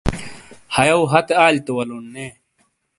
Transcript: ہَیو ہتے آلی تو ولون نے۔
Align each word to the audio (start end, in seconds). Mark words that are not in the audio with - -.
ہَیو 0.75 0.99
ہتے 1.11 1.33
آلی 1.45 1.59
تو 1.65 1.71
ولون 1.77 2.05
نے۔ 2.13 2.25